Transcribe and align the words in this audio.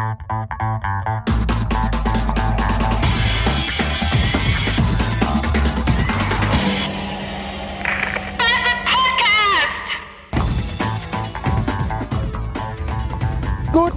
Guten 0.00 0.16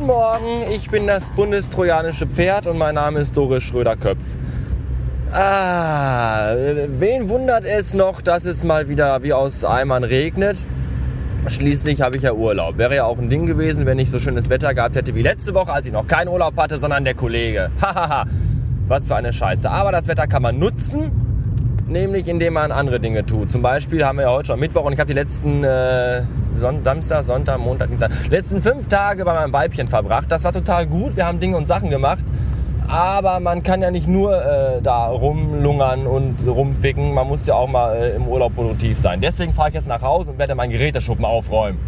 Morgen, 0.06 0.64
ich 0.70 0.90
bin 0.90 1.08
das 1.08 1.32
bundestrojanische 1.32 2.28
Pferd 2.28 2.68
und 2.68 2.78
mein 2.78 2.96
Name 2.96 3.22
ist 3.22 3.38
Doris 3.38 3.64
Schröder-Köpf. 3.64 4.20
Ah, 5.32 6.54
wen 7.00 7.30
wundert 7.30 7.64
es 7.64 7.94
noch, 7.94 8.22
dass 8.22 8.44
es 8.44 8.66
mal 8.66 8.90
wieder 8.90 9.24
wie 9.24 9.32
aus 9.32 9.64
Eimern 9.64 10.04
regnet? 10.04 10.66
Schließlich 11.48 12.02
habe 12.02 12.16
ich 12.18 12.24
ja 12.24 12.34
Urlaub. 12.34 12.78
Wäre 12.78 12.96
ja 12.96 13.06
auch 13.06 13.18
ein 13.18 13.30
Ding 13.30 13.46
gewesen, 13.46 13.86
wenn 13.86 14.00
ich 14.00 14.10
so 14.10 14.20
schönes 14.20 14.50
Wetter 14.50 14.74
gehabt 14.74 14.96
hätte 14.96 15.14
wie 15.14 15.22
letzte 15.22 15.54
Woche, 15.54 15.74
als 15.74 15.86
ich 15.86 15.92
noch 15.92 16.08
keinen 16.08 16.30
Urlaub 16.30 16.56
hatte, 16.58 16.78
sondern 16.78 17.04
der 17.04 17.16
Kollege. 17.16 17.70
Hahaha, 17.82 18.26
was 18.88 19.08
für 19.08 19.16
eine 19.16 19.34
Scheiße. 19.34 19.70
Aber 19.70 19.92
das 19.92 20.08
Wetter 20.08 20.26
kann 20.28 20.42
man 20.42 20.58
nutzen, 20.58 21.12
nämlich 21.88 22.30
indem 22.30 22.54
man 22.54 22.72
andere 22.72 23.00
Dinge 23.00 23.26
tut. 23.26 23.52
Zum 23.52 23.62
Beispiel 23.62 24.06
haben 24.06 24.20
wir 24.20 24.24
ja 24.24 24.32
heute 24.32 24.48
schon 24.48 24.60
Mittwoch 24.60 24.86
und 24.86 24.94
ich 24.94 25.00
habe 25.00 25.08
die 25.08 25.14
letzten 25.14 25.64
äh, 25.66 26.24
Son 26.56 26.84
Samstag, 26.84 27.24
Sonntag, 27.24 27.60
Montag, 27.60 27.90
Dienstag, 27.90 28.12
letzten 28.30 28.62
fünf 28.62 28.88
Tage 28.88 29.26
bei 29.26 29.34
meinem 29.34 29.52
Weibchen 29.52 29.88
verbracht. 29.90 30.32
Das 30.32 30.46
war 30.46 30.54
total 30.54 30.88
gut. 30.88 31.18
Wir 31.18 31.26
haben 31.26 31.40
Dinge 31.40 31.58
und 31.58 31.68
Sachen 31.68 31.90
gemacht. 31.90 32.24
Aber 32.88 33.40
man 33.40 33.64
kann 33.64 33.82
ja 33.82 33.92
nicht 33.92 34.08
nur 34.08 34.36
äh, 34.36 34.82
da 34.82 35.08
rumlungern 35.08 36.06
und 36.06 36.46
rumficken. 36.46 37.14
Man 37.14 37.28
muss 37.28 37.46
ja 37.46 37.56
auch 37.56 37.68
mal 37.68 37.96
äh, 37.96 38.16
im 38.16 38.28
Urlaub 38.28 38.56
produktiv 38.56 39.00
sein. 39.00 39.22
Deswegen 39.22 39.54
fahre 39.54 39.70
ich 39.70 39.76
jetzt 39.76 39.88
nach 39.88 40.02
Hause 40.02 40.32
und 40.32 40.40
werde 40.40 40.56
meinen 40.56 40.72
Geräteschuppen 40.72 41.26
aufräumen. 41.26 41.80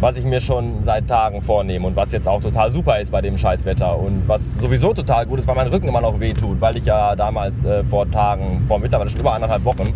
Was 0.00 0.16
ich 0.16 0.24
mir 0.24 0.40
schon 0.40 0.82
seit 0.82 1.08
Tagen 1.08 1.42
vornehme 1.42 1.86
und 1.86 1.94
was 1.94 2.10
jetzt 2.10 2.26
auch 2.26 2.40
total 2.40 2.72
super 2.72 2.98
ist 3.00 3.12
bei 3.12 3.20
dem 3.20 3.36
Scheißwetter. 3.36 3.98
Und 3.98 4.26
was 4.26 4.58
sowieso 4.58 4.94
total 4.94 5.26
gut 5.26 5.38
ist, 5.38 5.46
weil 5.46 5.56
mein 5.56 5.68
Rücken 5.68 5.88
immer 5.88 6.00
noch 6.00 6.18
wehtut. 6.20 6.60
Weil 6.60 6.76
ich 6.78 6.86
ja 6.86 7.14
damals 7.14 7.64
äh, 7.64 7.84
vor 7.84 8.10
Tagen, 8.10 8.64
vor 8.66 8.78
mittlerweile 8.78 9.10
schon 9.10 9.20
über 9.20 9.34
anderthalb 9.34 9.64
Wochen, 9.64 9.92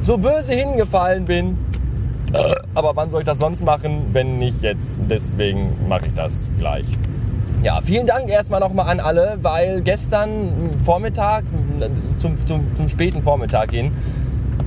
so 0.00 0.16
böse 0.16 0.54
hingefallen 0.54 1.26
bin. 1.26 1.58
Aber 2.74 2.94
wann 2.94 3.10
soll 3.10 3.20
ich 3.20 3.26
das 3.26 3.38
sonst 3.38 3.64
machen, 3.64 4.06
wenn 4.12 4.38
nicht 4.38 4.62
jetzt? 4.62 5.02
Deswegen 5.10 5.88
mache 5.88 6.06
ich 6.06 6.14
das 6.14 6.50
gleich. 6.58 6.86
Ja, 7.62 7.80
vielen 7.82 8.06
Dank 8.06 8.30
erstmal 8.30 8.58
nochmal 8.58 8.88
an 8.88 9.00
alle, 9.00 9.36
weil 9.42 9.82
gestern 9.82 10.70
Vormittag, 10.82 11.44
zum, 12.16 12.46
zum, 12.46 12.74
zum 12.74 12.88
späten 12.88 13.22
Vormittag 13.22 13.72
hin, 13.72 13.92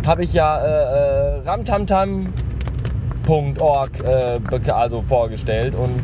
habe 0.06 0.24
ich 0.24 0.32
ja 0.34 0.60
äh, 0.60 0.68
äh, 0.68 1.40
ramtamtam.org 1.40 2.30
äh, 4.06 4.72
also 4.72 5.02
vorgestellt 5.02 5.74
und 5.74 6.02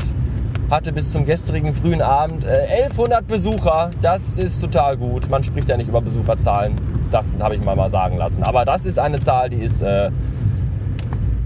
hatte 0.71 0.91
bis 0.91 1.11
zum 1.11 1.27
gestrigen 1.27 1.75
frühen 1.75 2.01
Abend 2.01 2.43
äh, 2.43 2.81
1100 2.81 3.27
Besucher. 3.27 3.91
Das 4.01 4.39
ist 4.39 4.59
total 4.59 4.97
gut. 4.97 5.29
Man 5.29 5.43
spricht 5.43 5.69
ja 5.69 5.77
nicht 5.77 5.89
über 5.89 6.01
Besucherzahlen. 6.01 6.73
Das 7.11 7.23
habe 7.39 7.53
ich 7.53 7.63
mal 7.63 7.75
mal 7.75 7.91
sagen 7.91 8.17
lassen. 8.17 8.41
Aber 8.41 8.65
das 8.65 8.87
ist 8.87 8.97
eine 8.97 9.19
Zahl, 9.19 9.51
die 9.51 9.57
ist, 9.57 9.81
äh, 9.81 10.09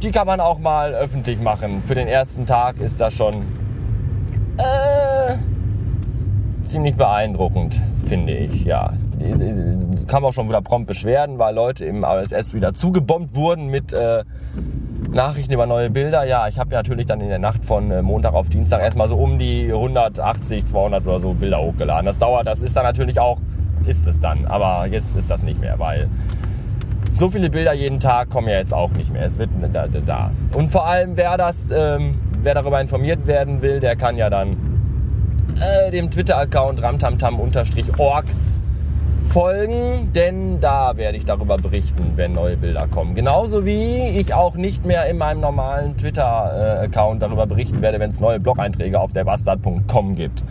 die 0.02 0.12
kann 0.12 0.26
man 0.26 0.40
auch 0.40 0.60
mal 0.60 0.94
öffentlich 0.94 1.42
machen. 1.42 1.84
Für 1.86 1.96
den 1.96 2.08
ersten 2.08 2.46
Tag 2.46 2.80
ist 2.80 3.02
das 3.02 3.14
schon 3.14 3.34
äh, 4.58 5.36
ziemlich 6.64 6.96
beeindruckend, 6.96 7.82
finde 8.06 8.34
ich, 8.34 8.66
ja. 8.66 8.94
Kam 10.08 10.26
auch 10.26 10.34
schon 10.34 10.50
wieder 10.50 10.62
prompt 10.62 10.88
Beschwerden, 10.88 11.40
weil 11.40 11.56
Leute 11.56 11.86
im 11.86 12.04
ASS 12.04 12.54
wieder 12.54 12.74
zugebombt 12.74 13.36
wurden 13.36 13.68
mit 13.68 13.94
äh, 13.94 14.24
Nachrichten 15.12 15.54
über 15.54 15.66
neue 15.66 15.90
Bilder. 15.90 16.26
Ja, 16.26 16.48
ich 16.48 16.60
habe 16.60 16.72
natürlich 16.72 17.06
dann 17.06 17.22
in 17.22 17.30
der 17.30 17.40
Nacht 17.40 17.64
von 17.64 17.92
äh, 17.92 18.02
Montag 18.02 18.34
auf 18.34 18.50
Dienstag 18.50 18.82
erstmal 18.82 19.08
so 19.08 19.16
um 19.16 19.40
die 19.40 19.72
180, 19.72 20.66
200 20.66 21.06
oder 21.06 21.20
so 21.20 21.34
Bilder 21.34 21.62
hochgeladen. 21.62 22.06
Das 22.06 22.18
dauert, 22.18 22.48
das 22.48 22.62
ist 22.62 22.76
dann 22.76 22.84
natürlich 22.84 23.20
auch, 23.20 23.38
ist 23.86 24.08
es 24.08 24.20
dann. 24.20 24.46
Aber 24.46 24.88
jetzt 24.88 25.16
ist 25.16 25.30
das 25.30 25.44
nicht 25.44 25.60
mehr, 25.60 25.80
weil 25.80 26.10
so 27.12 27.30
viele 27.30 27.50
Bilder 27.50 27.74
jeden 27.74 28.00
Tag 28.00 28.30
kommen 28.30 28.48
ja 28.48 28.58
jetzt 28.58 28.74
auch 28.74 28.92
nicht 28.92 29.14
mehr. 29.14 29.24
Es 29.24 29.38
wird 29.38 29.52
da. 29.72 29.88
da. 29.88 30.32
Und 30.54 30.72
vor 30.72 30.88
allem, 30.88 31.16
wer 31.16 31.38
das, 31.38 31.72
ähm, 31.72 32.18
wer 32.42 32.56
darüber 32.56 32.82
informiert 32.82 33.28
werden 33.28 33.62
will, 33.62 33.80
der 33.80 33.96
kann 33.96 34.18
ja 34.18 34.30
dann 34.30 34.73
äh, 35.60 35.92
dem 35.92 36.10
Twitter-Account 36.10 36.82
ramtamtam-org 36.82 38.26
folgen, 39.30 40.12
denn 40.14 40.60
da 40.60 40.96
werde 40.96 41.18
ich 41.18 41.26
darüber 41.26 41.58
berichten, 41.58 42.14
wenn 42.16 42.34
neue 42.34 42.58
Bilder 42.58 42.88
kommen. 42.88 43.16
Genauso 43.16 43.66
wie 43.66 44.20
ich 44.20 44.34
auch 44.34 44.56
nicht 44.56 44.86
mehr 44.86 45.08
in 45.08 45.18
meinem 45.18 45.40
normalen 45.40 45.98
Twitter-Account 45.98 47.22
darüber 47.22 47.48
berichten 47.48 47.82
werde, 47.82 48.00
wenn 48.00 48.12
es 48.12 48.20
neue 48.20 48.40
Blog-Einträge 48.40 49.00
auf 49.00 49.12
der 49.14 49.24
bastard.com 49.24 50.16
gibt. 50.16 50.44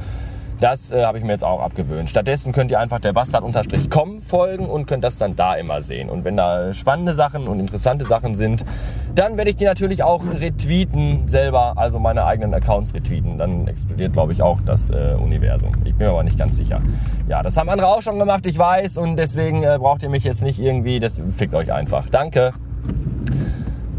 Das 0.63 0.93
äh, 0.93 1.05
habe 1.05 1.19
ich 1.19 1.25
mir 1.25 1.33
jetzt 1.33 1.43
auch 1.43 1.61
abgewöhnt. 1.61 2.09
Stattdessen 2.09 2.53
könnt 2.53 2.71
ihr 2.71 2.79
einfach 2.79 3.01
der 3.01 3.13
Bastard-com 3.13 4.23
folgen 4.23 4.67
und 4.67 4.87
könnt 4.87 5.03
das 5.03 5.19
dann 5.19 5.35
da 5.35 5.57
immer 5.57 5.83
sehen. 5.83 6.09
Und 6.09 6.25
wenn 6.25 6.37
da 6.37 6.73
spannende 6.73 7.17
Sachen 7.17 7.49
und 7.49 7.59
interessante 7.59 8.05
Sachen 8.05 8.37
sind, 8.37 8.65
dann 9.13 9.37
werde 9.37 9.51
ich 9.51 9.57
die 9.57 9.65
natürlich 9.65 10.05
auch 10.05 10.23
retweeten 10.25 11.27
selber, 11.27 11.73
also 11.77 11.99
meine 11.99 12.27
eigenen 12.27 12.55
Accounts 12.55 12.95
retweeten. 12.95 13.39
Dann 13.39 13.67
explodiert, 13.67 14.13
glaube 14.13 14.33
ich, 14.35 14.41
auch 14.41 14.61
das 14.65 14.91
äh, 14.91 15.17
Universum. 15.21 15.73
Ich 15.85 15.97
bin 15.97 16.07
mir 16.07 16.13
aber 16.13 16.23
nicht 16.23 16.39
ganz 16.39 16.57
sicher. 16.57 16.81
Ja, 17.27 17.43
das 17.43 17.57
haben 17.57 17.69
andere 17.69 17.89
auch 17.89 18.03
schon 18.03 18.21
gemacht, 18.21 18.47
ich 18.47 18.57
weiß. 18.57 18.99
Und 18.99 19.17
deswegen 19.17 19.65
äh, 19.65 19.79
braucht 19.81 20.05
ihr 20.05 20.11
mich 20.11 20.23
jetzt 20.23 20.45
nicht 20.45 20.61
irgendwie, 20.61 21.01
das 21.01 21.21
fickt 21.35 21.57
euch 21.57 21.73
einfach. 21.73 22.09
Danke. 22.09 22.53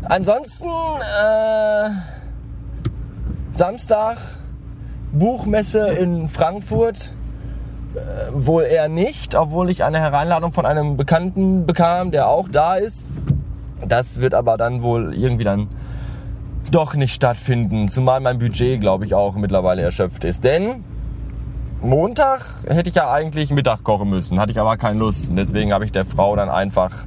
Ansonsten, 0.03 0.69
äh, 0.69 1.90
Samstag 3.51 4.18
Buchmesse 5.13 5.90
in 5.90 6.28
Frankfurt 6.28 7.13
äh, 7.96 8.00
wohl 8.34 8.63
eher 8.63 8.90
nicht, 8.90 9.35
obwohl 9.35 9.69
ich 9.69 9.84
eine 9.84 10.00
Hereinladung 10.00 10.51
von 10.51 10.66
einem 10.66 10.97
Bekannten 10.97 11.66
bekam, 11.68 12.09
der 12.12 12.28
auch 12.28 12.50
da 12.50 12.75
ist. 12.75 13.12
Das 13.88 14.19
wird 14.19 14.34
aber 14.34 14.57
dann 14.57 14.81
wohl 14.81 15.13
irgendwie 15.13 15.44
dann 15.44 15.68
doch 16.72 16.96
nicht 16.96 17.13
stattfinden, 17.13 17.90
zumal 17.90 18.19
mein 18.19 18.40
Budget, 18.40 18.81
glaube 18.81 19.06
ich, 19.06 19.13
auch 19.13 19.35
mittlerweile 19.35 19.84
erschöpft 19.84 20.24
ist. 20.24 20.44
Denn 20.44 20.84
Montag 21.81 22.41
hätte 22.68 22.90
ich 22.90 22.95
ja 22.95 23.12
eigentlich 23.12 23.51
Mittag 23.51 23.84
kochen 23.84 24.09
müssen, 24.09 24.40
hatte 24.40 24.51
ich 24.51 24.59
aber 24.59 24.78
keine 24.78 24.97
Lust. 24.97 25.30
Und 25.30 25.35
deswegen 25.35 25.74
habe 25.74 25.85
ich 25.85 25.91
der 25.91 26.06
Frau 26.06 26.35
dann 26.35 26.50
einfach 26.50 27.06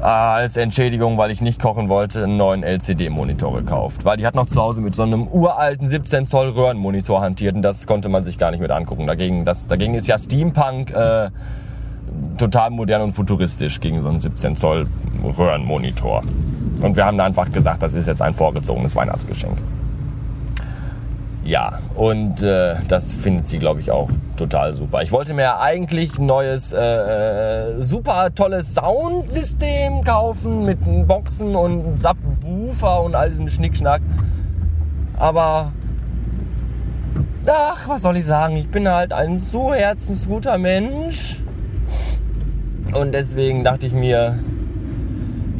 als 0.00 0.56
Entschädigung, 0.56 1.18
weil 1.18 1.30
ich 1.30 1.40
nicht 1.40 1.60
kochen 1.60 1.88
wollte, 1.88 2.24
einen 2.24 2.36
neuen 2.36 2.62
LCD-Monitor 2.62 3.54
gekauft. 3.54 4.04
Weil 4.04 4.16
die 4.16 4.26
hat 4.26 4.34
noch 4.34 4.46
zu 4.46 4.60
Hause 4.60 4.80
mit 4.80 4.94
so 4.94 5.02
einem 5.02 5.26
uralten 5.26 5.86
17 5.86 6.26
Zoll 6.26 6.50
Röhrenmonitor 6.50 7.20
hantiert 7.20 7.54
und 7.54 7.62
das 7.62 7.86
konnte 7.86 8.08
man 8.08 8.24
sich 8.24 8.38
gar 8.38 8.50
nicht 8.50 8.60
mit 8.60 8.70
angucken. 8.70 9.06
Dagegen, 9.06 9.44
das, 9.44 9.66
dagegen 9.66 9.94
ist 9.94 10.06
ja 10.06 10.18
Steampunk 10.18 10.90
äh, 10.90 11.30
total 12.36 12.70
modern 12.70 13.02
und 13.02 13.12
futuristisch 13.12 13.80
gegen 13.80 14.02
so 14.02 14.08
einen 14.08 14.20
17 14.20 14.56
Zoll 14.56 14.86
Röhrenmonitor. 15.22 16.22
Und 16.80 16.96
wir 16.96 17.04
haben 17.04 17.18
einfach 17.18 17.50
gesagt, 17.50 17.82
das 17.82 17.94
ist 17.94 18.06
jetzt 18.06 18.22
ein 18.22 18.34
vorgezogenes 18.34 18.94
Weihnachtsgeschenk. 18.94 19.58
Ja, 21.48 21.78
und 21.94 22.42
äh, 22.42 22.74
das 22.88 23.14
findet 23.14 23.46
sie, 23.46 23.58
glaube 23.58 23.80
ich, 23.80 23.90
auch 23.90 24.10
total 24.36 24.74
super. 24.74 25.00
Ich 25.00 25.12
wollte 25.12 25.32
mir 25.32 25.58
eigentlich 25.58 26.18
ein 26.18 26.26
neues, 26.26 26.74
äh, 26.74 26.78
äh, 26.78 27.82
super 27.82 28.28
tolles 28.34 28.74
Soundsystem 28.74 30.04
kaufen 30.04 30.66
mit 30.66 30.78
Boxen 31.08 31.56
und 31.56 31.98
Subwoofer 31.98 33.02
und 33.02 33.14
all 33.14 33.30
diesem 33.30 33.48
Schnickschnack. 33.48 34.02
Aber, 35.16 35.72
ach, 37.46 37.88
was 37.88 38.02
soll 38.02 38.18
ich 38.18 38.26
sagen? 38.26 38.56
Ich 38.56 38.68
bin 38.68 38.86
halt 38.86 39.14
ein 39.14 39.40
zu 39.40 39.72
herzensguter 39.72 40.58
Mensch. 40.58 41.40
Und 42.92 43.12
deswegen 43.12 43.64
dachte 43.64 43.86
ich 43.86 43.94
mir, 43.94 44.38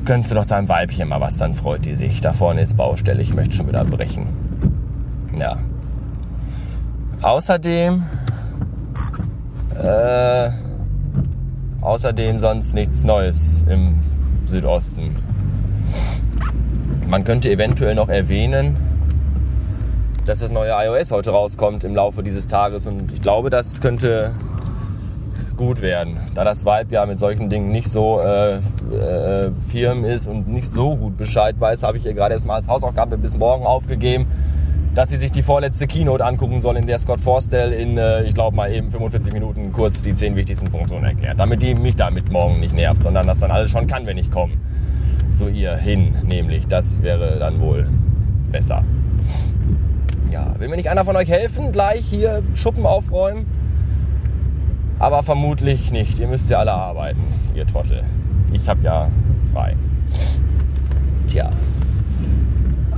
gönnst 0.05 0.33
du 0.33 0.35
doch 0.35 0.45
deinem 0.45 0.69
Weibchen 0.69 1.09
mal 1.09 1.23
was, 1.23 1.39
dann 1.39 1.55
freut 1.55 1.87
die 1.87 1.95
sich. 1.95 2.21
Da 2.21 2.35
vorne 2.35 2.61
ist 2.61 2.77
Baustelle, 2.77 3.23
ich 3.23 3.33
möchte 3.33 3.57
schon 3.57 3.69
wieder 3.69 3.87
brechen. 3.87 4.27
Ja. 5.39 5.57
Außerdem, 7.23 8.05
äh, 9.75 10.51
außerdem 11.81 12.39
sonst 12.39 12.75
nichts 12.75 13.03
Neues 13.03 13.65
im 13.69 13.99
Südosten. 14.47 15.17
Man 17.09 17.25
könnte 17.25 17.51
eventuell 17.51 17.97
noch 17.97 18.09
erwähnen, 18.09 18.77
dass 20.27 20.41
das 20.41 20.51
neue 20.51 20.71
iOS 20.71 21.11
heute 21.11 21.31
rauskommt 21.31 21.83
im 21.83 21.97
Laufe 21.97 22.23
dieses 22.23 22.47
Tages 22.47 22.87
und 22.87 23.11
ich 23.11 23.21
glaube, 23.21 23.51
das 23.51 23.81
könnte 23.81 24.31
gut 25.57 25.83
werden. 25.83 26.19
Da 26.37 26.45
das 26.45 26.65
Vibe 26.65 26.95
ja 26.95 27.05
mit 27.05 27.19
solchen 27.19 27.51
Dingen 27.51 27.73
nicht 27.73 27.91
so 27.91 28.21
äh, 28.21 28.59
äh, 28.59 29.51
firm 29.69 30.05
ist 30.05 30.29
und 30.29 30.47
nicht 30.47 30.71
so 30.71 30.95
gut 30.95 31.17
Bescheid 31.17 31.57
weiß, 31.59 31.83
habe 31.83 31.99
ich 31.99 32.07
ihr 32.07 32.15
gerade 32.15 32.35
erstmal 32.35 32.59
als 32.59 32.69
Hausaufgabe 32.69 33.19
bis 33.19 33.37
morgen 33.37 33.67
aufgegeben 33.67 34.29
dass 34.99 35.11
sie 35.11 35.17
sich 35.17 35.31
die 35.31 35.45
vorletzte 35.45 35.87
Keynote 35.87 36.25
angucken 36.25 36.61
soll, 36.61 36.77
in 36.77 36.89
der 36.89 36.99
Scott 36.99 37.21
Forstall 37.21 37.73
in, 37.73 37.97
äh, 37.99 38.25
ich 38.25 38.35
glaube 38.35 38.57
mal 38.57 38.73
eben 38.73 38.91
45 38.91 39.33
Minuten 39.33 39.71
kurz 39.71 40.03
die 40.03 40.13
10 40.13 40.35
wichtigsten 40.35 40.67
Funktionen 40.67 41.05
erklärt. 41.05 41.39
Damit 41.39 41.63
die 41.63 41.77
mich 41.77 41.95
damit 41.95 42.33
morgen 42.33 42.59
nicht 42.59 42.75
nervt, 42.75 43.05
sondern 43.05 43.25
das 43.25 43.39
dann 43.39 43.53
alles 43.53 43.71
schon 43.71 43.87
kann, 43.87 44.07
wenn 44.07 44.19
ich 44.19 44.33
komme. 44.33 44.55
Zu 45.35 45.47
ihr 45.47 45.77
hin, 45.77 46.17
nämlich. 46.25 46.67
Das 46.67 47.01
wäre 47.01 47.39
dann 47.39 47.61
wohl 47.61 47.89
besser. 48.51 48.83
Ja, 50.33 50.59
will 50.59 50.67
mir 50.67 50.75
nicht 50.75 50.91
einer 50.91 51.05
von 51.05 51.15
euch 51.15 51.29
helfen, 51.29 51.71
gleich 51.71 52.01
hier 52.01 52.43
Schuppen 52.55 52.85
aufräumen? 52.85 53.47
Aber 54.99 55.23
vermutlich 55.23 55.93
nicht. 55.93 56.19
Ihr 56.19 56.27
müsst 56.27 56.51
ja 56.51 56.59
alle 56.59 56.73
arbeiten, 56.73 57.23
ihr 57.55 57.69
Trottel. 57.69 58.03
Ich 58.53 58.69
hab 58.69 58.83
ja 58.83 59.09
frei. 59.55 59.77
Tja. 61.29 61.51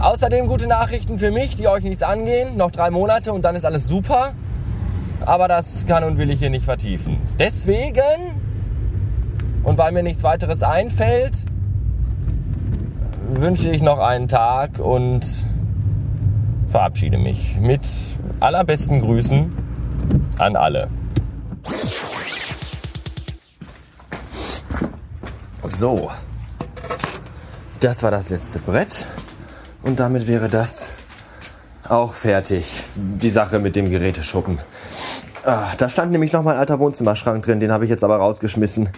Außerdem 0.00 0.46
gute 0.46 0.66
Nachrichten 0.66 1.18
für 1.18 1.30
mich, 1.30 1.56
die 1.56 1.68
euch 1.68 1.82
nichts 1.82 2.02
angehen. 2.02 2.56
Noch 2.56 2.70
drei 2.70 2.90
Monate 2.90 3.34
und 3.34 3.42
dann 3.42 3.54
ist 3.54 3.66
alles 3.66 3.86
super. 3.86 4.32
Aber 5.26 5.46
das 5.46 5.84
kann 5.86 6.04
und 6.04 6.16
will 6.16 6.30
ich 6.30 6.38
hier 6.38 6.48
nicht 6.48 6.64
vertiefen. 6.64 7.18
Deswegen, 7.38 8.40
und 9.62 9.76
weil 9.76 9.92
mir 9.92 10.02
nichts 10.02 10.22
weiteres 10.22 10.62
einfällt, 10.62 11.36
wünsche 13.28 13.68
ich 13.68 13.82
noch 13.82 13.98
einen 13.98 14.26
Tag 14.26 14.78
und 14.78 15.26
verabschiede 16.68 17.18
mich 17.18 17.56
mit 17.60 17.86
allerbesten 18.40 19.02
Grüßen 19.02 19.54
an 20.38 20.56
alle. 20.56 20.88
So, 25.68 26.10
das 27.80 28.02
war 28.02 28.10
das 28.10 28.30
letzte 28.30 28.60
Brett 28.60 29.04
und 29.82 30.00
damit 30.00 30.26
wäre 30.26 30.48
das 30.48 30.90
auch 31.88 32.14
fertig. 32.14 32.66
Die 32.94 33.30
Sache 33.30 33.58
mit 33.58 33.76
dem 33.76 33.90
Geräteschuppen. 33.90 34.58
Ah, 35.44 35.68
da 35.78 35.88
stand 35.88 36.12
nämlich 36.12 36.32
noch 36.32 36.42
mein 36.42 36.56
alter 36.56 36.78
Wohnzimmerschrank 36.78 37.44
drin, 37.44 37.60
den 37.60 37.72
habe 37.72 37.84
ich 37.84 37.90
jetzt 37.90 38.04
aber 38.04 38.16
rausgeschmissen. 38.16 38.90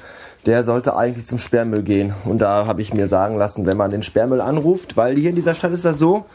Der 0.44 0.64
sollte 0.64 0.96
eigentlich 0.96 1.25
zum 1.25 1.38
Sperrmüll 1.38 1.82
gehen. 1.82 2.14
Und 2.25 2.40
da 2.40 2.67
habe 2.67 2.82
ich 2.82 2.93
mir 2.93 3.06
sagen 3.06 3.38
lassen, 3.38 3.64
wenn 3.64 3.76
man 3.76 3.90
den 3.90 4.02
Sperrmüll 4.02 4.40
anruft, 4.40 4.96
weil 4.96 5.17
hier 5.17 5.31
in 5.31 5.37
dieser 5.37 5.55
Stadt 5.55 5.73
ist 5.73 5.84
das 5.84 5.99
so, 5.99 6.26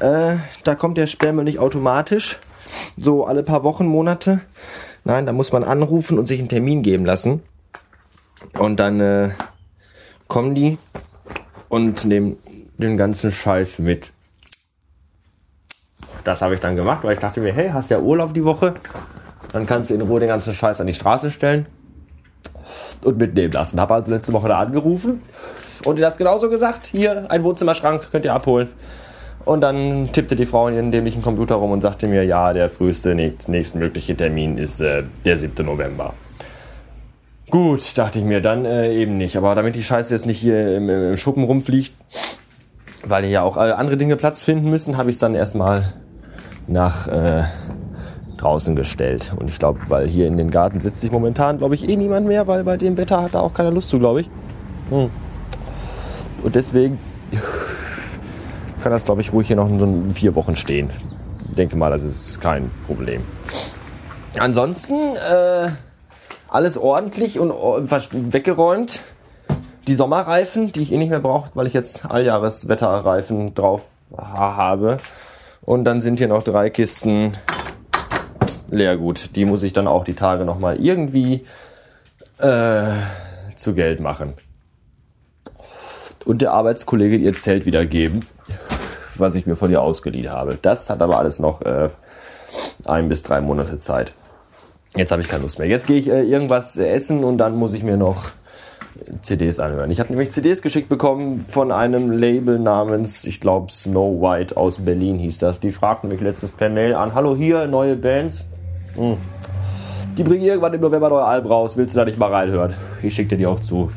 äh, 0.00 0.36
da 0.64 0.74
kommt 0.74 0.96
der 0.96 1.06
Sperrmüll 1.06 1.44
nicht 1.44 1.58
automatisch, 1.58 2.38
so 2.96 3.26
alle 3.26 3.42
paar 3.42 3.62
Wochen, 3.62 3.86
Monate. 3.86 4.40
Nein, 5.04 5.26
da 5.26 5.32
muss 5.32 5.52
man 5.52 5.62
anrufen 5.62 6.18
und 6.18 6.26
sich 6.26 6.38
einen 6.38 6.48
Termin 6.48 6.82
geben 6.82 7.04
lassen. 7.04 7.42
Und 8.58 8.80
dann 8.80 9.00
äh, 9.00 9.30
kommen 10.26 10.54
die 10.54 10.78
und 11.68 12.06
nehmen 12.06 12.38
den 12.88 12.96
ganzen 12.96 13.32
Scheiß 13.32 13.78
mit. 13.78 14.10
Das 16.24 16.40
habe 16.40 16.54
ich 16.54 16.60
dann 16.60 16.76
gemacht, 16.76 17.04
weil 17.04 17.14
ich 17.14 17.20
dachte 17.20 17.40
mir, 17.40 17.52
hey, 17.52 17.70
hast 17.70 17.90
ja 17.90 18.00
Urlaub 18.00 18.32
die 18.32 18.44
Woche, 18.44 18.74
dann 19.52 19.66
kannst 19.66 19.90
du 19.90 19.94
in 19.94 20.00
Ruhe 20.00 20.20
den 20.20 20.28
ganzen 20.28 20.54
Scheiß 20.54 20.80
an 20.80 20.86
die 20.86 20.94
Straße 20.94 21.30
stellen 21.30 21.66
und 23.04 23.18
mitnehmen 23.18 23.52
lassen. 23.52 23.80
Habe 23.80 23.94
also 23.94 24.10
letzte 24.10 24.32
Woche 24.32 24.48
da 24.48 24.58
angerufen 24.58 25.22
und 25.84 25.96
ihr 25.96 26.02
das 26.02 26.16
genauso 26.16 26.48
gesagt. 26.48 26.86
Hier, 26.86 27.30
ein 27.30 27.44
Wohnzimmerschrank, 27.44 28.10
könnt 28.10 28.24
ihr 28.24 28.32
abholen. 28.32 28.68
Und 29.44 29.60
dann 29.60 30.10
tippte 30.12 30.36
die 30.36 30.46
Frau 30.46 30.68
in 30.68 30.74
ihren 30.74 30.90
dämlichen 30.90 31.20
Computer 31.20 31.56
rum 31.56 31.70
und 31.72 31.82
sagte 31.82 32.06
mir, 32.06 32.24
ja, 32.24 32.54
der 32.54 32.70
früheste 32.70 33.14
nächstmögliche 33.14 34.16
Termin 34.16 34.56
ist 34.56 34.80
äh, 34.80 35.04
der 35.24 35.36
7. 35.36 35.66
November. 35.66 36.14
Gut, 37.50 37.98
dachte 37.98 38.18
ich 38.18 38.24
mir, 38.24 38.40
dann 38.40 38.64
äh, 38.64 38.92
eben 38.94 39.18
nicht. 39.18 39.36
Aber 39.36 39.54
damit 39.54 39.74
die 39.74 39.82
Scheiße 39.82 40.14
jetzt 40.14 40.24
nicht 40.24 40.38
hier 40.38 40.76
im, 40.76 40.88
im 40.88 41.16
Schuppen 41.18 41.44
rumfliegt, 41.44 41.92
weil 43.06 43.24
ja 43.26 43.42
auch 43.42 43.56
äh, 43.56 43.72
andere 43.72 43.96
Dinge 43.96 44.16
Platz 44.16 44.42
finden 44.42 44.70
müssen, 44.70 44.96
habe 44.96 45.10
ich 45.10 45.16
es 45.16 45.20
dann 45.20 45.34
erstmal 45.34 45.84
nach 46.66 47.06
äh, 47.08 47.42
draußen 48.36 48.76
gestellt. 48.76 49.32
Und 49.36 49.48
ich 49.48 49.58
glaube, 49.58 49.80
weil 49.88 50.08
hier 50.08 50.26
in 50.26 50.36
den 50.36 50.50
Garten 50.50 50.80
sitzt 50.80 51.00
sich 51.00 51.10
momentan, 51.10 51.58
glaube 51.58 51.74
ich, 51.74 51.88
eh 51.88 51.96
niemand 51.96 52.26
mehr, 52.26 52.46
weil 52.46 52.64
bei 52.64 52.76
dem 52.76 52.96
Wetter 52.96 53.22
hat 53.22 53.34
da 53.34 53.40
auch 53.40 53.54
keiner 53.54 53.70
Lust 53.70 53.90
zu, 53.90 53.98
glaube 53.98 54.22
ich. 54.22 54.30
Hm. 54.90 55.10
Und 56.42 56.54
deswegen 56.54 56.98
kann 58.82 58.92
das, 58.92 59.06
glaube 59.06 59.22
ich, 59.22 59.32
ruhig 59.32 59.46
hier 59.46 59.56
noch 59.56 59.68
so 59.68 59.88
vier 60.12 60.34
Wochen 60.34 60.56
stehen. 60.56 60.90
Ich 61.48 61.56
denke 61.56 61.76
mal, 61.76 61.90
das 61.90 62.04
ist 62.04 62.40
kein 62.40 62.70
Problem. 62.86 63.22
Ansonsten 64.38 64.94
äh, 65.16 65.68
alles 66.48 66.76
ordentlich 66.76 67.38
und 67.38 67.50
weggeräumt. 67.52 69.00
Die 69.86 69.94
Sommerreifen, 69.94 70.72
die 70.72 70.80
ich 70.80 70.92
eh 70.92 70.96
nicht 70.96 71.10
mehr 71.10 71.20
brauche, 71.20 71.50
weil 71.54 71.66
ich 71.66 71.74
jetzt 71.74 72.06
Alljahreswetterreifen 72.06 73.54
drauf 73.54 73.82
habe. 74.16 74.98
Und 75.62 75.84
dann 75.84 76.00
sind 76.00 76.18
hier 76.18 76.28
noch 76.28 76.42
drei 76.42 76.70
Kisten 76.70 77.36
Leergut. 78.70 79.36
Die 79.36 79.44
muss 79.44 79.62
ich 79.62 79.72
dann 79.72 79.86
auch 79.86 80.04
die 80.04 80.14
Tage 80.14 80.44
nochmal 80.44 80.80
irgendwie 80.80 81.44
äh, 82.38 82.92
zu 83.56 83.74
Geld 83.74 84.00
machen. 84.00 84.34
Und 86.24 86.40
der 86.40 86.52
Arbeitskollege 86.52 87.16
ihr 87.16 87.34
Zelt 87.34 87.66
wiedergeben, 87.66 88.26
was 89.16 89.34
ich 89.34 89.46
mir 89.46 89.56
von 89.56 89.70
ihr 89.70 89.82
ausgeliehen 89.82 90.30
habe. 90.30 90.58
Das 90.60 90.88
hat 90.88 91.02
aber 91.02 91.18
alles 91.18 91.38
noch 91.38 91.60
äh, 91.62 91.90
ein 92.86 93.08
bis 93.08 93.22
drei 93.22 93.42
Monate 93.42 93.76
Zeit. 93.78 94.12
Jetzt 94.96 95.12
habe 95.12 95.20
ich 95.20 95.28
keine 95.28 95.42
Lust 95.42 95.58
mehr. 95.58 95.68
Jetzt 95.68 95.86
gehe 95.86 95.98
ich 95.98 96.08
äh, 96.08 96.22
irgendwas 96.22 96.76
essen 96.78 97.24
und 97.24 97.38
dann 97.38 97.56
muss 97.56 97.74
ich 97.74 97.82
mir 97.82 97.98
noch 97.98 98.30
CDs 99.22 99.58
anhören. 99.60 99.90
Ich 99.90 100.00
habe 100.00 100.10
nämlich 100.10 100.30
CDs 100.30 100.62
geschickt 100.62 100.88
bekommen 100.88 101.40
von 101.40 101.72
einem 101.72 102.10
Label 102.10 102.58
namens, 102.58 103.24
ich 103.24 103.40
glaube, 103.40 103.70
Snow 103.70 104.20
White 104.20 104.56
aus 104.56 104.84
Berlin 104.84 105.18
hieß 105.18 105.38
das. 105.38 105.60
Die 105.60 105.72
fragten 105.72 106.08
mich 106.08 106.20
letztens 106.20 106.52
per 106.52 106.68
Mail 106.68 106.94
an, 106.94 107.14
hallo 107.14 107.36
hier, 107.36 107.66
neue 107.66 107.96
Bands. 107.96 108.46
Hm. 108.96 109.16
Die 110.16 110.22
bringen 110.22 110.44
irgendwann 110.44 110.72
im 110.74 110.80
November 110.80 111.08
neue 111.08 111.24
Alben 111.24 111.48
raus. 111.48 111.76
Willst 111.76 111.94
du 111.94 112.00
da 112.00 112.04
nicht 112.04 112.18
mal 112.18 112.32
reinhören? 112.32 112.74
Ich 113.02 113.14
schicke 113.14 113.30
dir 113.30 113.38
die 113.38 113.46
auch 113.46 113.60
zu. 113.60 113.90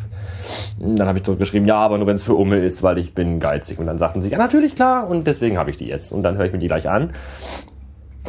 Dann 0.80 1.08
habe 1.08 1.20
ich 1.20 1.24
zurückgeschrieben, 1.24 1.68
ja, 1.68 1.78
aber 1.78 1.98
nur 1.98 2.08
wenn 2.08 2.16
es 2.16 2.24
für 2.24 2.36
Umme 2.36 2.58
ist, 2.58 2.84
weil 2.84 2.98
ich 2.98 3.14
bin 3.14 3.40
geizig. 3.40 3.80
Und 3.80 3.88
dann 3.88 3.98
sagten 3.98 4.22
sie, 4.22 4.30
ja, 4.30 4.38
natürlich 4.38 4.76
klar. 4.76 5.08
Und 5.08 5.28
deswegen 5.28 5.58
habe 5.58 5.70
ich 5.70 5.78
die 5.78 5.88
jetzt. 5.88 6.12
Und 6.12 6.24
dann 6.24 6.38
höre 6.38 6.46
ich 6.46 6.54
mir 6.54 6.60
die 6.60 6.68
gleich 6.68 6.90
an. 6.90 7.14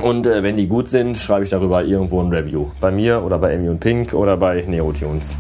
Und 0.03 0.27
äh, 0.27 0.43
wenn 0.43 0.57
die 0.57 0.69
gut 0.69 0.89
sind, 0.89 1.17
schreibe 1.17 1.45
ich 1.45 1.51
darüber 1.51 1.83
irgendwo 1.83 2.21
ein 2.23 2.29
Review. 2.29 2.67
Bei 2.81 2.91
mir 2.91 3.23
oder 3.23 3.39
bei 3.39 3.55
Amy 3.55 3.69
und 3.69 3.81
Pink 3.81 4.15
oder 4.15 4.37
bei 4.37 4.65
Neotunes. 4.67 5.37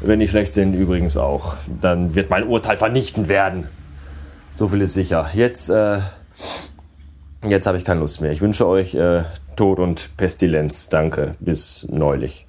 Wenn 0.00 0.18
die 0.18 0.28
schlecht 0.28 0.54
sind, 0.54 0.74
übrigens 0.74 1.16
auch. 1.16 1.56
Dann 1.80 2.14
wird 2.14 2.30
mein 2.30 2.44
Urteil 2.44 2.76
vernichtend 2.76 3.28
werden. 3.28 3.68
So 4.54 4.68
viel 4.68 4.80
ist 4.80 4.94
sicher. 4.94 5.30
Jetzt, 5.34 5.68
äh, 5.68 6.00
jetzt 7.46 7.66
habe 7.66 7.76
ich 7.76 7.84
keine 7.84 8.00
Lust 8.00 8.20
mehr. 8.20 8.32
Ich 8.32 8.40
wünsche 8.40 8.66
euch 8.66 8.94
äh, 8.94 9.22
Tod 9.56 9.78
und 9.78 10.16
Pestilenz. 10.16 10.88
Danke. 10.88 11.34
Bis 11.40 11.86
neulich. 11.90 12.46